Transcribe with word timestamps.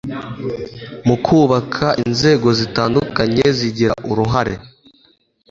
mu 1.07 1.15
kubaka 1.25 1.87
inzego 2.05 2.47
zitandukanye 2.59 3.43
zigira 3.57 3.93
uruhare 4.11 4.53